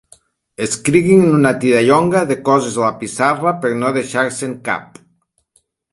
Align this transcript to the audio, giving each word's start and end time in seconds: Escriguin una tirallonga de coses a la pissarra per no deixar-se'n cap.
Escriguin 0.67 1.27
una 1.39 1.51
tirallonga 1.65 2.23
de 2.31 2.37
coses 2.49 2.79
a 2.79 2.85
la 2.85 2.89
pissarra 3.03 3.53
per 3.67 3.73
no 3.83 3.93
deixar-se'n 3.99 4.57
cap. 4.71 5.03